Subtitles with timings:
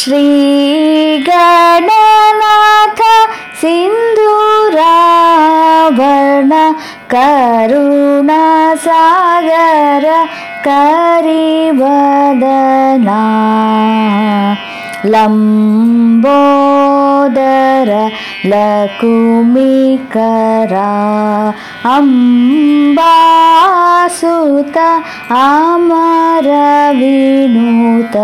[0.00, 1.30] श्रीगणनाथ
[3.60, 4.12] सिन्धुरावण
[7.12, 7.66] करुणासागर
[10.66, 11.90] करिवदना
[15.12, 16.30] लम्बोदर
[18.50, 19.70] लकुमिकरा
[21.96, 22.96] अम्बासुत
[25.40, 26.56] अमरविनूत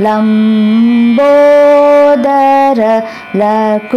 [0.06, 1.22] लम्बोदर
[3.42, 3.97] लकुमिकरा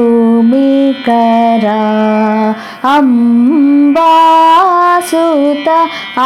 [2.97, 4.09] अम्बासुत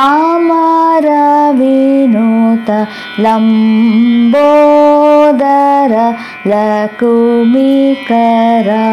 [0.01, 1.29] अमरविनुत
[3.27, 4.35] लम्बोदर
[6.53, 7.69] लकुमिकरा